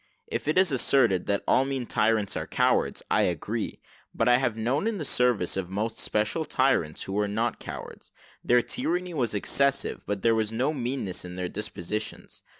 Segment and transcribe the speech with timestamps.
[0.25, 3.79] If it is asserted that all mean tyrants are cowards, I agree:
[4.15, 8.11] but I have known in the service most special tyrants, who were not cowards:
[8.43, 12.41] their tyranny was excessive, but there was no meanness in there dispositions.